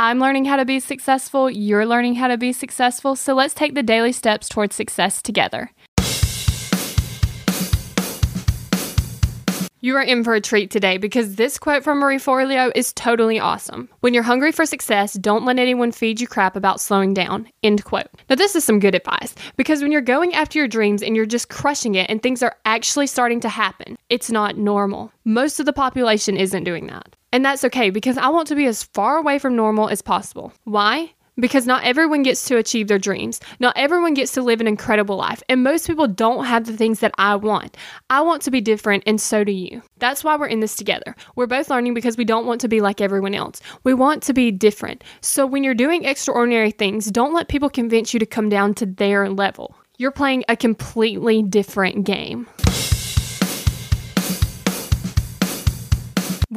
[0.00, 3.74] I'm learning how to be successful, you're learning how to be successful, so let's take
[3.74, 5.72] the daily steps towards success together.
[9.80, 13.40] You are in for a treat today because this quote from Marie Forleo is totally
[13.40, 13.88] awesome.
[13.98, 17.48] When you're hungry for success, don't let anyone feed you crap about slowing down.
[17.64, 18.08] End quote.
[18.30, 21.26] Now, this is some good advice because when you're going after your dreams and you're
[21.26, 25.10] just crushing it and things are actually starting to happen, it's not normal.
[25.24, 27.16] Most of the population isn't doing that.
[27.32, 30.52] And that's okay because I want to be as far away from normal as possible.
[30.64, 31.12] Why?
[31.36, 33.38] Because not everyone gets to achieve their dreams.
[33.60, 35.40] Not everyone gets to live an incredible life.
[35.48, 37.76] And most people don't have the things that I want.
[38.10, 39.82] I want to be different, and so do you.
[39.98, 41.14] That's why we're in this together.
[41.36, 43.60] We're both learning because we don't want to be like everyone else.
[43.84, 45.04] We want to be different.
[45.20, 48.86] So when you're doing extraordinary things, don't let people convince you to come down to
[48.86, 49.76] their level.
[49.96, 52.48] You're playing a completely different game.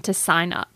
[0.00, 0.73] to sign up.